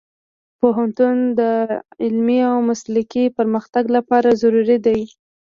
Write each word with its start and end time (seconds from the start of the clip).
پوهنتون 0.59 1.17
د 1.39 1.41
علمي 2.03 2.39
او 2.51 2.57
مسلکي 2.69 3.25
پرمختګ 3.37 3.83
لپاره 3.97 4.37
ضروري 4.41 4.77
دی. 4.85 4.99